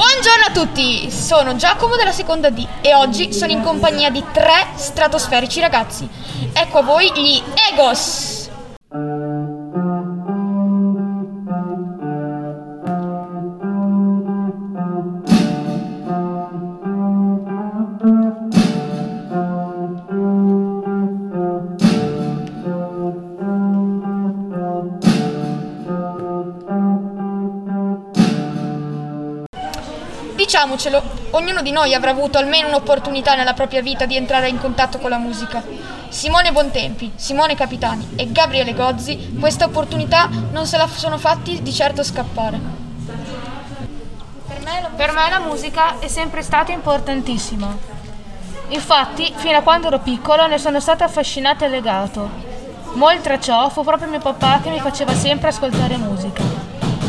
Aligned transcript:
Buongiorno 0.00 0.46
a 0.48 0.50
tutti, 0.50 1.10
sono 1.10 1.56
Giacomo 1.56 1.94
della 1.96 2.10
seconda 2.10 2.48
D 2.48 2.66
e 2.80 2.94
oggi 2.94 3.34
sono 3.34 3.52
in 3.52 3.60
compagnia 3.60 4.08
di 4.08 4.24
tre 4.32 4.68
stratosferici 4.74 5.60
ragazzi. 5.60 6.08
Ecco 6.54 6.78
a 6.78 6.82
voi 6.82 7.12
gli 7.12 7.42
Egos. 7.70 8.39
Diciamocelo, 30.60 31.02
ognuno 31.30 31.62
di 31.62 31.70
noi 31.70 31.94
avrà 31.94 32.10
avuto 32.10 32.36
almeno 32.36 32.68
un'opportunità 32.68 33.34
nella 33.34 33.54
propria 33.54 33.80
vita 33.80 34.04
di 34.04 34.14
entrare 34.14 34.50
in 34.50 34.58
contatto 34.58 34.98
con 34.98 35.08
la 35.08 35.16
musica. 35.16 35.64
Simone 36.10 36.52
Bontempi, 36.52 37.12
Simone 37.16 37.54
Capitani 37.54 38.10
e 38.16 38.30
Gabriele 38.30 38.74
Gozzi 38.74 39.36
questa 39.40 39.64
opportunità 39.64 40.28
non 40.50 40.66
se 40.66 40.76
la 40.76 40.86
sono 40.86 41.16
fatti 41.16 41.62
di 41.62 41.72
certo 41.72 42.02
scappare. 42.02 42.60
Per 44.96 45.12
me, 45.12 45.30
la 45.30 45.40
musica 45.40 45.98
è 45.98 46.08
sempre 46.08 46.42
stata 46.42 46.72
importantissima. 46.72 47.74
Infatti, 48.68 49.32
fino 49.34 49.56
a 49.56 49.62
quando 49.62 49.86
ero 49.86 50.00
piccolo 50.00 50.46
ne 50.46 50.58
sono 50.58 50.78
stato 50.78 51.04
affascinato 51.04 51.64
e 51.64 51.68
legato. 51.70 52.28
Oltre 52.98 53.32
a 53.32 53.40
ciò, 53.40 53.70
fu 53.70 53.82
proprio 53.82 54.10
mio 54.10 54.20
papà 54.20 54.60
che 54.62 54.68
mi 54.68 54.80
faceva 54.80 55.14
sempre 55.14 55.48
ascoltare 55.48 55.96
musica 55.96 56.59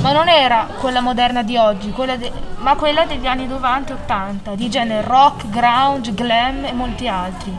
ma 0.02 0.12
non 0.12 0.28
era 0.28 0.68
quella 0.80 1.00
moderna 1.00 1.44
di 1.44 1.58
oggi, 1.58 1.91
quella 1.91 2.16
de- 2.16 2.32
ma 2.58 2.76
quella 2.76 3.05
degli 3.05 3.28
anni 3.28 3.46
90 3.48 3.94
e 3.94 3.96
80, 3.96 4.55
di 4.55 4.70
genere 4.70 5.08
rock, 5.08 5.50
grunge, 5.50 6.14
glam 6.14 6.66
e 6.66 6.73
molti 6.73 7.08
altri. 7.08 7.56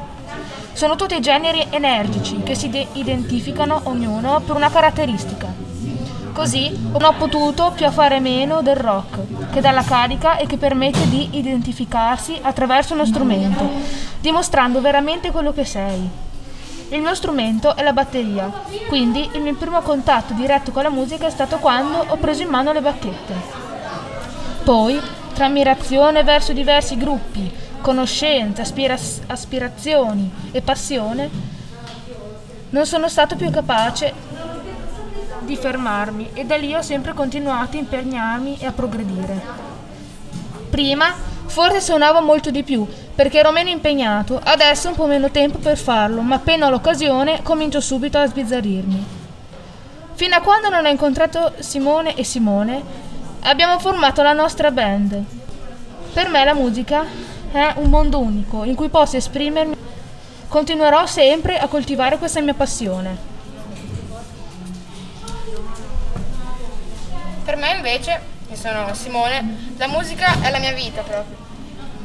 Sono 0.72 0.97
tutti 0.97 1.20
generi 1.20 1.66
energici 1.70 2.42
che 2.42 2.55
si 2.55 2.69
de- 2.69 2.89
identificano 2.94 3.81
ognuno 3.84 4.41
per 4.41 4.56
una 4.56 4.70
caratteristica. 4.70 5.47
Così 6.33 6.70
non 6.91 7.05
ho 7.05 7.12
potuto 7.12 7.72
più 7.75 7.89
fare 7.91 8.19
meno 8.19 8.62
del 8.62 8.77
rock, 8.77 9.50
che 9.53 9.61
dà 9.61 9.70
la 9.70 9.84
carica 9.84 10.36
e 10.38 10.47
che 10.47 10.56
permette 10.56 11.09
di 11.09 11.28
identificarsi 11.33 12.38
attraverso 12.41 12.94
uno 12.94 13.05
strumento, 13.05 13.69
dimostrando 14.19 14.81
veramente 14.81 15.31
quello 15.31 15.53
che 15.53 15.64
sei. 15.64 16.31
Il 16.92 17.00
mio 17.00 17.14
strumento 17.14 17.74
è 17.74 17.82
la 17.82 17.94
batteria, 17.94 18.52
quindi 18.86 19.26
il 19.32 19.40
mio 19.40 19.54
primo 19.54 19.80
contatto 19.80 20.34
diretto 20.34 20.72
con 20.72 20.82
la 20.82 20.90
musica 20.90 21.26
è 21.26 21.30
stato 21.30 21.56
quando 21.56 22.04
ho 22.06 22.16
preso 22.18 22.42
in 22.42 22.50
mano 22.50 22.70
le 22.70 22.82
bacchette. 22.82 23.34
Poi, 24.62 25.00
tra 25.32 25.46
ammirazione 25.46 26.22
verso 26.22 26.52
diversi 26.52 26.98
gruppi, 26.98 27.50
conoscenza, 27.80 28.60
aspira- 28.60 28.98
aspirazioni 29.26 30.30
e 30.50 30.60
passione, 30.60 31.30
non 32.68 32.84
sono 32.84 33.08
stato 33.08 33.36
più 33.36 33.48
capace 33.48 34.12
di 35.40 35.56
fermarmi 35.56 36.32
e 36.34 36.44
da 36.44 36.56
lì 36.56 36.74
ho 36.74 36.82
sempre 36.82 37.14
continuato 37.14 37.78
a 37.78 37.80
impegnarmi 37.80 38.58
e 38.58 38.66
a 38.66 38.72
progredire. 38.72 39.40
Prima 40.68 41.31
Forse 41.53 41.83
suonavo 41.83 42.22
molto 42.22 42.50
di 42.50 42.62
più, 42.62 42.89
perché 43.14 43.41
ero 43.41 43.53
meno 43.53 43.69
impegnato, 43.69 44.41
adesso 44.42 44.89
un 44.89 44.95
po' 44.95 45.05
meno 45.05 45.31
tempo 45.31 45.59
per 45.59 45.77
farlo, 45.77 46.22
ma 46.22 46.36
appena 46.36 46.67
ho 46.67 46.70
l'occasione 46.70 47.42
comincio 47.42 47.78
subito 47.78 48.17
a 48.17 48.27
sbizzarrirmi. 48.27 49.06
Fino 50.14 50.34
a 50.34 50.41
quando 50.41 50.70
non 50.70 50.86
ho 50.86 50.89
incontrato 50.89 51.53
Simone 51.59 52.14
e 52.14 52.25
Simone, 52.25 52.83
abbiamo 53.41 53.78
formato 53.78 54.22
la 54.22 54.33
nostra 54.33 54.70
band. 54.70 55.22
Per 56.14 56.28
me 56.31 56.42
la 56.42 56.55
musica 56.55 57.05
è 57.53 57.75
un 57.77 57.91
mondo 57.91 58.19
unico 58.19 58.64
in 58.64 58.75
cui 58.75 58.89
posso 58.89 59.19
esprimermi. 59.19 59.77
Continuerò 60.48 61.05
sempre 61.05 61.59
a 61.59 61.69
coltivare 61.69 62.16
questa 62.16 62.41
mia 62.41 62.55
passione. 62.55 63.15
Per 67.44 67.56
me 67.56 67.75
invece 67.75 68.22
che 68.49 68.56
sono 68.56 68.94
Simone, 68.94 69.75
la 69.76 69.88
musica 69.88 70.41
è 70.41 70.50
la 70.50 70.59
mia 70.59 70.72
vita 70.72 71.03
proprio. 71.03 71.41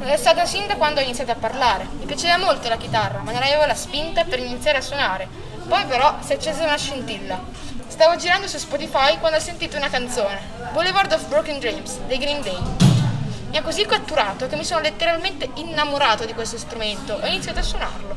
È 0.00 0.16
stata 0.16 0.46
sin 0.46 0.66
da 0.66 0.76
quando 0.76 1.00
ho 1.00 1.02
iniziato 1.02 1.32
a 1.32 1.34
parlare. 1.34 1.86
Mi 1.98 2.06
piaceva 2.06 2.38
molto 2.38 2.68
la 2.68 2.76
chitarra, 2.76 3.18
ma 3.18 3.32
non 3.32 3.42
avevo 3.42 3.66
la 3.66 3.74
spinta 3.74 4.24
per 4.24 4.38
iniziare 4.38 4.78
a 4.78 4.80
suonare. 4.80 5.28
Poi 5.66 5.84
però 5.84 6.16
si 6.20 6.32
è 6.32 6.36
accesa 6.36 6.62
una 6.62 6.76
scintilla. 6.76 7.38
Stavo 7.86 8.16
girando 8.16 8.46
su 8.46 8.58
Spotify 8.58 9.18
quando 9.18 9.38
ho 9.38 9.40
sentito 9.40 9.76
una 9.76 9.90
canzone, 9.90 10.40
Boulevard 10.72 11.12
of 11.12 11.26
Broken 11.26 11.58
Dreams, 11.58 11.98
dei 12.06 12.18
Green 12.18 12.40
Day. 12.42 12.58
Mi 13.50 13.56
ha 13.56 13.62
così 13.62 13.84
catturato 13.84 14.46
che 14.46 14.56
mi 14.56 14.64
sono 14.64 14.80
letteralmente 14.80 15.50
innamorato 15.54 16.24
di 16.24 16.32
questo 16.32 16.58
strumento 16.58 17.20
e 17.20 17.24
ho 17.24 17.26
iniziato 17.26 17.58
a 17.58 17.62
suonarlo. 17.62 18.07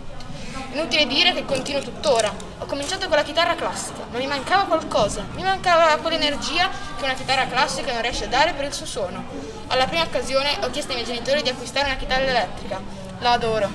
Inutile 0.73 1.05
dire 1.05 1.33
che 1.33 1.43
continuo 1.43 1.81
tuttora. 1.81 2.33
Ho 2.59 2.65
cominciato 2.65 3.07
con 3.07 3.17
la 3.17 3.23
chitarra 3.23 3.55
classica, 3.55 4.05
ma 4.09 4.17
mi 4.17 4.27
mancava 4.27 4.63
qualcosa. 4.63 5.25
Mi 5.33 5.43
mancava 5.43 5.97
quell'energia 5.97 6.69
che 6.97 7.03
una 7.03 7.13
chitarra 7.13 7.45
classica 7.45 7.91
non 7.91 8.01
riesce 8.01 8.25
a 8.25 8.27
dare 8.27 8.53
per 8.53 8.65
il 8.65 8.73
suo 8.73 8.85
suono. 8.85 9.25
Alla 9.67 9.85
prima 9.85 10.03
occasione 10.03 10.57
ho 10.61 10.69
chiesto 10.69 10.91
ai 10.91 11.01
miei 11.01 11.07
genitori 11.07 11.41
di 11.41 11.49
acquistare 11.49 11.87
una 11.87 11.97
chitarra 11.97 12.23
elettrica. 12.23 12.79
La 13.19 13.31
adoro. 13.33 13.69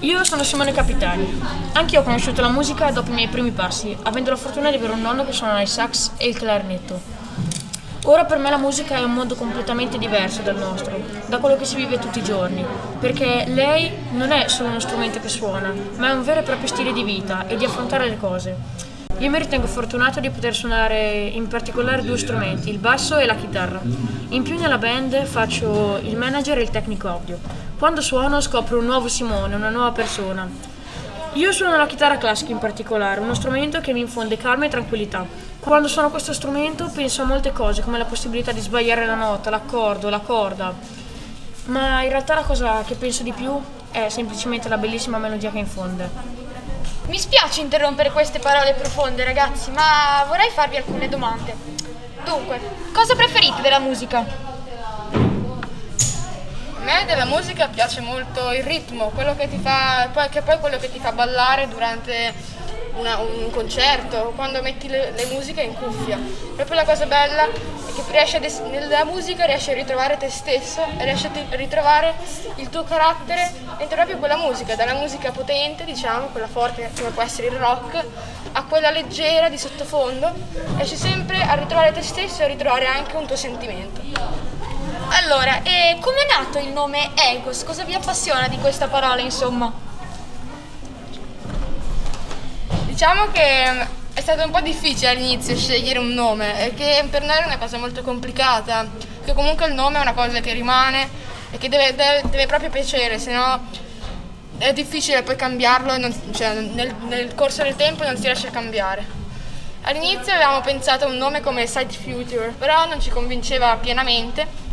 Io 0.00 0.24
sono 0.24 0.42
Simone 0.42 0.72
Capitani. 0.72 1.42
Anche 1.72 1.94
io 1.94 2.00
ho 2.00 2.04
conosciuto 2.04 2.40
la 2.40 2.48
musica 2.48 2.90
dopo 2.90 3.10
i 3.10 3.14
miei 3.14 3.28
primi 3.28 3.50
passi, 3.50 3.94
avendo 4.04 4.30
la 4.30 4.36
fortuna 4.36 4.70
di 4.70 4.76
avere 4.76 4.92
un 4.92 5.02
nonno 5.02 5.26
che 5.26 5.32
suona 5.32 5.60
il 5.60 5.68
sax 5.68 6.12
e 6.16 6.28
il 6.28 6.36
clarinetto. 6.36 7.25
Ora 8.08 8.24
per 8.24 8.38
me 8.38 8.50
la 8.50 8.56
musica 8.56 8.94
è 8.94 9.02
un 9.02 9.14
mondo 9.14 9.34
completamente 9.34 9.98
diverso 9.98 10.40
dal 10.42 10.56
nostro, 10.56 10.96
da 11.26 11.38
quello 11.38 11.56
che 11.56 11.64
si 11.64 11.74
vive 11.74 11.98
tutti 11.98 12.20
i 12.20 12.22
giorni, 12.22 12.64
perché 13.00 13.46
lei 13.48 13.90
non 14.12 14.30
è 14.30 14.46
solo 14.46 14.68
uno 14.68 14.78
strumento 14.78 15.18
che 15.18 15.28
suona, 15.28 15.74
ma 15.96 16.10
è 16.10 16.12
un 16.12 16.22
vero 16.22 16.38
e 16.38 16.42
proprio 16.44 16.68
stile 16.68 16.92
di 16.92 17.02
vita 17.02 17.48
e 17.48 17.56
di 17.56 17.64
affrontare 17.64 18.08
le 18.08 18.16
cose. 18.16 18.56
Io 19.18 19.28
mi 19.28 19.38
ritengo 19.38 19.66
fortunato 19.66 20.20
di 20.20 20.30
poter 20.30 20.54
suonare 20.54 21.24
in 21.32 21.48
particolare 21.48 22.02
due 22.02 22.16
strumenti, 22.16 22.70
il 22.70 22.78
basso 22.78 23.16
e 23.18 23.26
la 23.26 23.34
chitarra. 23.34 23.80
In 24.28 24.44
più 24.44 24.56
nella 24.56 24.78
band 24.78 25.24
faccio 25.24 25.98
il 26.00 26.16
manager 26.16 26.58
e 26.58 26.62
il 26.62 26.70
tecnico 26.70 27.08
audio. 27.08 27.40
Quando 27.76 28.02
suono 28.02 28.40
scopro 28.40 28.78
un 28.78 28.84
nuovo 28.84 29.08
Simone, 29.08 29.56
una 29.56 29.70
nuova 29.70 29.90
persona. 29.90 30.48
Io 31.32 31.50
suono 31.50 31.76
la 31.76 31.86
chitarra 31.86 32.18
classica 32.18 32.52
in 32.52 32.58
particolare, 32.58 33.18
uno 33.18 33.34
strumento 33.34 33.80
che 33.80 33.92
mi 33.92 34.00
infonde 34.00 34.36
calma 34.36 34.66
e 34.66 34.68
tranquillità. 34.68 35.45
Quando 35.66 35.88
suono 35.88 36.10
questo 36.10 36.32
strumento 36.32 36.88
penso 36.94 37.22
a 37.22 37.24
molte 37.24 37.50
cose, 37.50 37.82
come 37.82 37.98
la 37.98 38.04
possibilità 38.04 38.52
di 38.52 38.60
sbagliare 38.60 39.04
la 39.04 39.16
nota, 39.16 39.50
l'accordo, 39.50 40.08
la 40.08 40.20
corda. 40.20 40.72
Ma 41.64 42.04
in 42.04 42.08
realtà 42.08 42.36
la 42.36 42.44
cosa 42.44 42.84
che 42.86 42.94
penso 42.94 43.24
di 43.24 43.32
più 43.32 43.60
è 43.90 44.08
semplicemente 44.08 44.68
la 44.68 44.78
bellissima 44.78 45.18
melodia 45.18 45.50
che 45.50 45.58
infonde. 45.58 46.08
Mi 47.08 47.18
spiace 47.18 47.62
interrompere 47.62 48.12
queste 48.12 48.38
parole 48.38 48.74
profonde, 48.74 49.24
ragazzi, 49.24 49.72
ma 49.72 50.24
vorrei 50.28 50.50
farvi 50.50 50.76
alcune 50.76 51.08
domande. 51.08 51.52
Dunque, 52.24 52.60
cosa 52.92 53.16
preferite 53.16 53.60
della 53.60 53.80
musica? 53.80 54.55
Me 56.96 57.04
della 57.04 57.26
musica 57.26 57.68
piace 57.68 58.00
molto 58.00 58.52
il 58.52 58.62
ritmo, 58.62 59.10
quello 59.10 59.36
che 59.36 59.50
ti 59.50 59.58
fa, 59.58 60.08
che 60.30 60.40
poi 60.40 60.58
quello 60.60 60.78
che 60.78 60.90
ti 60.90 60.98
fa 60.98 61.12
ballare 61.12 61.68
durante 61.68 62.32
una, 62.94 63.18
un 63.18 63.50
concerto, 63.50 64.32
quando 64.34 64.62
metti 64.62 64.88
le, 64.88 65.10
le, 65.10 65.26
musiche 65.26 65.60
in 65.60 65.74
cuffia. 65.74 66.18
Proprio 66.54 66.74
la 66.74 66.84
cosa 66.84 67.04
bella 67.04 67.44
è 67.44 67.50
che 67.50 68.02
riesci 68.10 68.38
des- 68.38 68.60
nella 68.60 69.04
musica 69.04 69.44
riesci 69.44 69.72
a 69.72 69.74
ritrovare 69.74 70.16
te 70.16 70.30
stesso 70.30 70.82
riesci 70.96 71.26
a 71.26 71.30
ritrovare 71.50 72.14
il 72.54 72.70
tuo 72.70 72.84
carattere 72.84 73.52
dentro 73.76 73.96
proprio 73.96 74.16
quella 74.16 74.38
musica, 74.38 74.74
dalla 74.74 74.94
musica 74.94 75.30
potente, 75.32 75.84
diciamo, 75.84 76.28
quella 76.28 76.48
forte 76.48 76.90
come 76.96 77.10
può 77.10 77.22
essere 77.22 77.48
il 77.48 77.56
rock, 77.56 78.02
a 78.52 78.64
quella 78.64 78.88
leggera 78.88 79.50
di 79.50 79.58
sottofondo, 79.58 80.32
riesci 80.76 80.96
sempre 80.96 81.42
a 81.42 81.56
ritrovare 81.56 81.92
te 81.92 82.00
stesso 82.00 82.40
e 82.40 82.44
a 82.44 82.48
ritrovare 82.48 82.86
anche 82.86 83.16
un 83.16 83.26
tuo 83.26 83.36
sentimento. 83.36 84.45
Allora, 85.08 85.62
e 85.62 85.98
come 86.00 86.16
è 86.22 86.36
nato 86.36 86.58
il 86.58 86.68
nome 86.68 87.10
Egos? 87.14 87.62
Cosa 87.62 87.84
vi 87.84 87.94
appassiona 87.94 88.48
di 88.48 88.58
questa 88.58 88.88
parola, 88.88 89.20
insomma? 89.20 89.72
Diciamo 92.84 93.30
che 93.30 93.86
è 94.14 94.20
stato 94.20 94.42
un 94.44 94.50
po' 94.50 94.60
difficile 94.60 95.10
all'inizio 95.10 95.56
scegliere 95.56 96.00
un 96.00 96.08
nome, 96.08 96.52
perché 96.56 97.06
per 97.08 97.22
noi 97.22 97.36
era 97.36 97.46
una 97.46 97.58
cosa 97.58 97.78
molto 97.78 98.02
complicata, 98.02 98.86
che 99.24 99.32
comunque 99.32 99.66
il 99.66 99.74
nome 99.74 99.98
è 99.98 100.00
una 100.00 100.14
cosa 100.14 100.40
che 100.40 100.52
rimane 100.52 101.08
e 101.50 101.58
che 101.58 101.68
deve, 101.68 101.94
deve, 101.94 102.22
deve 102.28 102.46
proprio 102.46 102.70
piacere, 102.70 103.18
se 103.18 103.32
no 103.32 103.84
è 104.58 104.72
difficile 104.72 105.22
poi 105.22 105.36
cambiarlo, 105.36 105.98
non, 105.98 106.14
cioè, 106.32 106.54
nel, 106.54 106.94
nel, 107.06 107.34
corso 107.34 107.62
del 107.62 107.76
tempo 107.76 108.02
non 108.02 108.16
si 108.16 108.22
riesce 108.22 108.48
a 108.48 108.50
cambiare. 108.50 109.04
All'inizio 109.82 110.32
avevamo 110.32 110.62
pensato 110.62 111.04
a 111.04 111.08
un 111.08 111.16
nome 111.16 111.42
come 111.42 111.66
Side 111.66 111.92
Future, 111.92 112.54
però 112.58 112.86
non 112.86 113.00
ci 113.00 113.10
convinceva 113.10 113.76
pienamente 113.76 114.64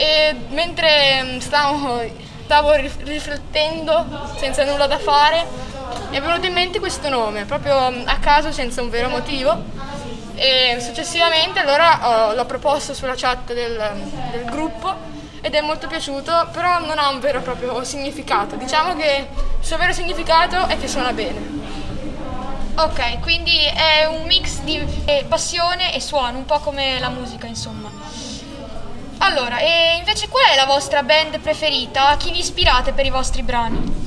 e 0.00 0.32
mentre 0.50 1.38
stavo, 1.40 2.00
stavo 2.44 2.72
riflettendo 2.74 4.06
senza 4.38 4.62
nulla 4.64 4.86
da 4.86 4.98
fare 4.98 5.68
mi 6.10 6.16
è 6.16 6.20
venuto 6.20 6.46
in 6.46 6.52
mente 6.52 6.78
questo 6.78 7.08
nome, 7.08 7.44
proprio 7.44 7.76
a 7.76 8.18
caso, 8.18 8.52
senza 8.52 8.80
un 8.80 8.90
vero 8.90 9.08
motivo. 9.08 9.62
e 10.34 10.78
successivamente 10.80 11.58
allora 11.58 12.32
l'ho 12.32 12.44
proposto 12.46 12.94
sulla 12.94 13.14
chat 13.16 13.52
del, 13.52 13.92
del 14.30 14.44
gruppo 14.44 14.94
ed 15.40 15.54
è 15.54 15.60
molto 15.60 15.88
piaciuto, 15.88 16.48
però 16.52 16.78
non 16.78 16.98
ha 16.98 17.08
un 17.08 17.20
vero 17.20 17.38
e 17.38 17.42
proprio 17.42 17.82
significato. 17.84 18.56
Diciamo 18.56 18.94
che 18.96 19.28
il 19.60 19.66
suo 19.66 19.76
vero 19.76 19.92
significato 19.92 20.66
è 20.66 20.78
che 20.78 20.86
suona 20.86 21.12
bene. 21.12 21.56
Ok, 22.76 23.20
quindi 23.20 23.58
è 23.64 24.06
un 24.06 24.24
mix 24.26 24.60
di 24.60 24.80
eh, 25.04 25.24
passione 25.28 25.92
e 25.92 26.00
suono, 26.00 26.38
un 26.38 26.44
po' 26.44 26.60
come 26.60 26.98
la 27.00 27.08
musica, 27.08 27.46
insomma. 27.46 27.90
Allora, 29.20 29.58
e 29.58 29.96
invece 29.98 30.28
qual 30.28 30.44
è 30.52 30.56
la 30.56 30.64
vostra 30.64 31.02
band 31.02 31.40
preferita? 31.40 32.08
A 32.08 32.16
chi 32.16 32.30
vi 32.30 32.38
ispirate 32.38 32.92
per 32.92 33.04
i 33.04 33.10
vostri 33.10 33.42
brani? 33.42 34.06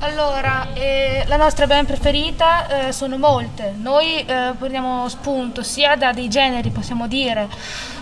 Allora, 0.00 0.68
eh, 0.72 1.24
la 1.26 1.36
nostra 1.36 1.66
band 1.66 1.86
preferita 1.86 2.88
eh, 2.88 2.92
sono 2.92 3.18
molte. 3.18 3.74
Noi 3.76 4.24
eh, 4.24 4.52
prendiamo 4.58 5.08
spunto 5.08 5.62
sia 5.62 5.94
da 5.96 6.12
dei 6.12 6.28
generi, 6.28 6.70
possiamo 6.70 7.06
dire, 7.06 7.48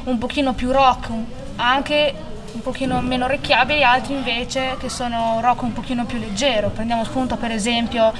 un 0.05 0.17
pochino 0.19 0.55
più 0.55 0.71
rock, 0.71 1.11
anche 1.57 2.15
un 2.53 2.63
pochino 2.63 3.01
meno 3.01 3.25
orecchiabili, 3.25 3.83
altri 3.83 4.15
invece 4.15 4.77
che 4.79 4.89
sono 4.89 5.39
rock 5.41 5.63
un 5.63 5.73
pochino 5.73 6.05
più 6.05 6.19
leggero. 6.19 6.71
Prendiamo 6.71 7.05
spunto 7.05 7.37
per 7.37 7.51
esempio 7.51 8.13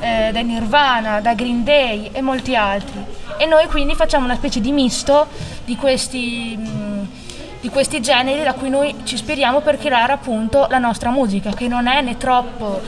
eh, 0.00 0.30
da 0.32 0.40
Nirvana, 0.40 1.20
da 1.20 1.34
Green 1.34 1.64
Day 1.64 2.10
e 2.12 2.20
molti 2.20 2.54
altri. 2.54 3.04
E 3.36 3.46
noi 3.46 3.66
quindi 3.66 3.94
facciamo 3.94 4.24
una 4.24 4.36
specie 4.36 4.60
di 4.60 4.72
misto 4.72 5.26
di 5.64 5.76
questi... 5.76 6.56
mh, 6.56 6.87
di 7.60 7.68
questi 7.70 8.00
generi 8.00 8.42
da 8.42 8.54
cui 8.54 8.70
noi 8.70 8.94
ci 9.04 9.14
ispiriamo 9.14 9.60
per 9.60 9.78
creare 9.78 10.12
appunto 10.12 10.66
la 10.70 10.78
nostra 10.78 11.10
musica, 11.10 11.50
che 11.50 11.66
non 11.66 11.86
è 11.86 12.00
né 12.00 12.16
troppo, 12.16 12.80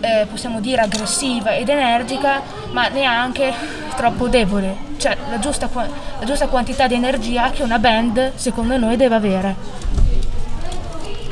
eh, 0.00 0.26
possiamo 0.30 0.60
dire, 0.60 0.82
aggressiva 0.82 1.54
ed 1.54 1.68
energica, 1.68 2.40
ma 2.70 2.88
neanche 2.88 3.52
troppo 3.96 4.28
debole. 4.28 4.90
Cioè 4.98 5.16
la 5.28 5.38
giusta, 5.38 5.68
la 5.72 6.24
giusta 6.24 6.46
quantità 6.46 6.86
di 6.86 6.94
energia 6.94 7.50
che 7.50 7.62
una 7.62 7.78
band, 7.78 8.32
secondo 8.36 8.76
noi, 8.76 8.96
deve 8.96 9.14
avere. 9.14 9.54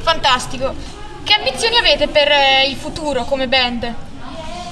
Fantastico. 0.03 0.75
Che 1.23 1.35
ambizioni 1.35 1.77
avete 1.77 2.09
per 2.09 2.29
eh, 2.29 2.69
il 2.69 2.75
futuro 2.75 3.25
come 3.25 3.47
band? 3.47 3.95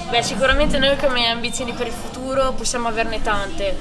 Beh, 0.09 0.23
sicuramente 0.23 0.79
noi 0.79 0.97
come 0.97 1.29
ambizioni 1.29 1.71
per 1.71 1.87
il 1.87 1.93
futuro 1.93 2.51
possiamo 2.53 2.87
averne 2.87 3.21
tante. 3.21 3.77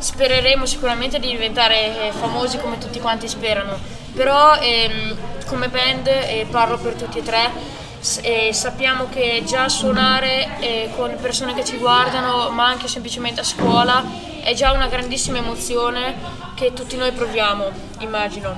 Spereremo 0.00 0.64
sicuramente 0.64 1.18
di 1.18 1.28
diventare 1.28 2.08
eh, 2.08 2.12
famosi 2.12 2.58
come 2.58 2.78
tutti 2.78 2.98
quanti 3.00 3.28
sperano, 3.28 3.78
però 4.14 4.56
ehm, 4.56 5.44
come 5.46 5.68
band, 5.68 6.06
e 6.06 6.46
parlo 6.50 6.78
per 6.78 6.94
tutti 6.94 7.18
e 7.18 7.22
tre, 7.22 7.50
eh, 8.22 8.50
sappiamo 8.54 9.10
che 9.10 9.42
già 9.46 9.68
suonare 9.68 10.58
eh, 10.60 10.90
con 10.96 11.14
persone 11.20 11.52
che 11.52 11.64
ci 11.66 11.76
guardano, 11.76 12.48
ma 12.48 12.66
anche 12.66 12.88
semplicemente 12.88 13.40
a 13.40 13.44
scuola, 13.44 14.02
è 14.40 14.54
già 14.54 14.72
una 14.72 14.86
grandissima 14.86 15.36
emozione 15.36 16.16
che 16.54 16.72
tutti 16.72 16.96
noi 16.96 17.12
proviamo, 17.12 17.70
immagino. 17.98 18.56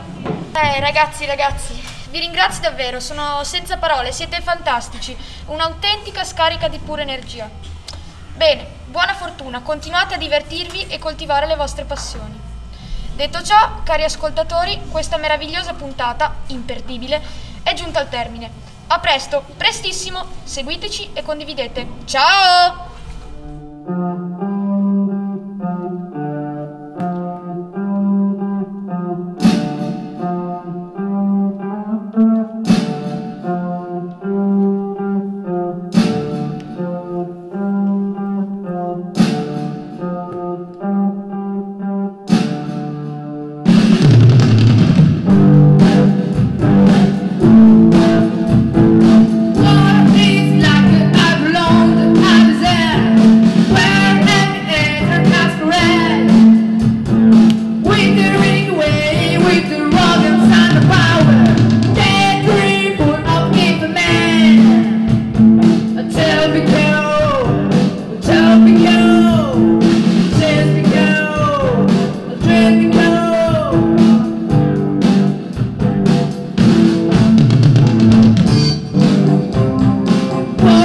Eh, 0.54 0.78
ragazzi, 0.78 1.26
ragazzi, 1.26 1.72
vi 2.10 2.20
ringrazio 2.20 2.62
davvero, 2.62 3.00
sono 3.00 3.42
senza 3.42 3.78
parole, 3.78 4.12
siete 4.12 4.40
fantastici, 4.40 5.16
un'autentica 5.46 6.22
scarica 6.22 6.68
di 6.68 6.78
pura 6.78 7.02
energia. 7.02 7.50
Bene, 8.34 8.80
buona 8.92 9.14
fortuna, 9.14 9.62
continuate 9.62 10.14
a 10.14 10.18
divertirvi 10.18 10.86
e 10.86 11.00
coltivare 11.00 11.46
le 11.46 11.56
vostre 11.56 11.84
passioni. 11.84 12.38
Detto 13.14 13.42
ciò, 13.42 13.80
cari 13.82 14.04
ascoltatori, 14.04 14.80
questa 14.90 15.16
meravigliosa 15.16 15.72
puntata, 15.72 16.34
imperdibile, 16.48 17.20
è 17.62 17.72
giunta 17.74 17.98
al 17.98 18.08
termine. 18.08 18.50
A 18.88 19.00
presto, 19.00 19.44
prestissimo, 19.56 20.24
seguiteci 20.44 21.10
e 21.14 21.22
condividete. 21.22 21.86
Ciao! 22.04 22.90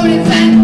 everything 0.10 0.57